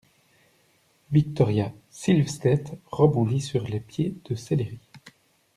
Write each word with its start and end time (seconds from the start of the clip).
Victoria 1.11 1.71
Silvstedt 1.91 2.71
rebondit 2.91 3.39
sur 3.43 3.67
les 3.67 3.79
pieds 3.79 4.15
de 4.25 4.33
céleri. 4.33 4.79